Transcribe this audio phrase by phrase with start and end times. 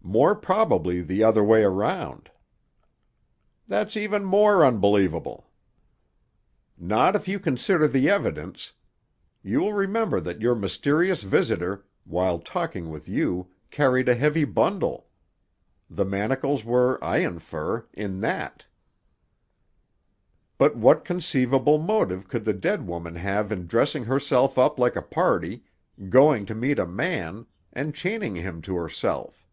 [0.00, 2.30] "More probably the other way round."
[3.66, 5.50] "That's even more unbelievable."
[6.78, 8.72] "Not if you consider the evidence.
[9.42, 15.08] You will remember that your mysterious visitor, while talking with you, carried a heavy bundle.
[15.90, 18.64] The manacles were, I infer, in that."
[20.56, 25.02] "But what conceivable motive could the dead woman have in dressing herself up like a
[25.02, 25.64] party,
[26.08, 29.44] going to meet a man, and chaining him to herself?"